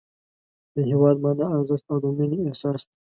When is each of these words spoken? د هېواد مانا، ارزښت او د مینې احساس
د 0.73 0.75
هېواد 0.89 1.17
مانا، 1.23 1.45
ارزښت 1.57 1.85
او 1.91 1.97
د 2.03 2.05
مینې 2.17 2.39
احساس 2.47 2.81